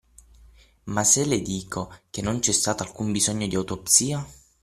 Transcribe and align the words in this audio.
Ma 0.85 1.03
se 1.05 1.25
le 1.25 1.37
dico 1.43 1.93
che 2.09 2.23
non 2.23 2.39
c'è 2.39 2.53
stato 2.53 2.81
alcun 2.81 3.11
bisogno 3.11 3.45
di 3.45 3.53
autopsia? 3.55 4.27